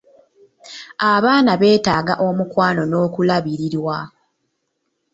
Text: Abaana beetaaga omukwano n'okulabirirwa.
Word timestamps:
Abaana 1.11 1.51
beetaaga 1.61 2.13
omukwano 2.27 2.81
n'okulabirirwa. 2.87 3.97